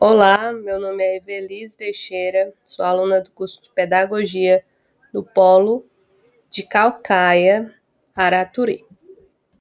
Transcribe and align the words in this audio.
Olá, 0.00 0.52
meu 0.52 0.80
nome 0.80 1.02
é 1.02 1.16
Evelise 1.16 1.76
Teixeira, 1.76 2.52
sou 2.64 2.84
aluna 2.84 3.20
do 3.20 3.30
curso 3.30 3.62
de 3.62 3.70
Pedagogia 3.70 4.62
do 5.12 5.22
Polo 5.22 5.84
de 6.50 6.62
Calcaia, 6.62 7.72
Araturi. 8.14 8.84